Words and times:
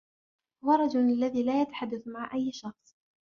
هو 0.65 0.71
رجل 0.71 0.99
الذي 0.99 1.43
لا 1.43 1.61
يتحدث 1.61 2.07
مع 2.07 2.33
أي 2.33 2.51
شخص. 2.51 2.95